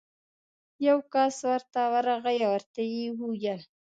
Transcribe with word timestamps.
یو 0.87 0.97
کس 1.13 1.35
ورته 1.49 1.79
ورغی 1.93 2.37
او 2.45 2.51
ورته 2.55 2.79
ویې 2.91 3.07
ویل: 3.17 3.61